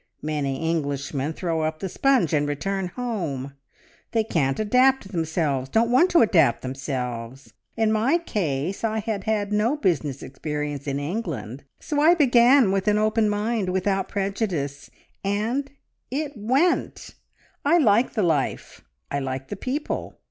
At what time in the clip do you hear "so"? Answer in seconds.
11.79-12.01